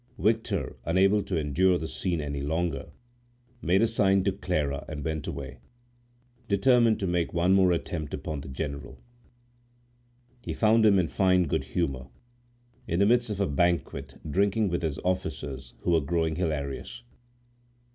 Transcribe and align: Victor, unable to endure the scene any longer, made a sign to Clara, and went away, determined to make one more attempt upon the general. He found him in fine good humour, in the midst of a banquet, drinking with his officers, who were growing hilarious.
Victor, 0.17 0.77
unable 0.83 1.21
to 1.21 1.37
endure 1.37 1.77
the 1.77 1.87
scene 1.87 2.21
any 2.21 2.41
longer, 2.41 2.89
made 3.61 3.83
a 3.83 3.87
sign 3.87 4.23
to 4.23 4.31
Clara, 4.31 4.83
and 4.87 5.05
went 5.05 5.27
away, 5.27 5.59
determined 6.47 6.99
to 6.99 7.05
make 7.05 7.35
one 7.35 7.53
more 7.53 7.71
attempt 7.71 8.11
upon 8.11 8.41
the 8.41 8.47
general. 8.47 8.97
He 10.41 10.53
found 10.55 10.87
him 10.87 10.97
in 10.97 11.07
fine 11.07 11.43
good 11.43 11.65
humour, 11.75 12.07
in 12.87 12.97
the 12.97 13.05
midst 13.05 13.29
of 13.29 13.39
a 13.39 13.45
banquet, 13.47 14.19
drinking 14.27 14.69
with 14.69 14.81
his 14.81 14.97
officers, 15.03 15.75
who 15.81 15.91
were 15.91 16.01
growing 16.01 16.35
hilarious. 16.35 17.03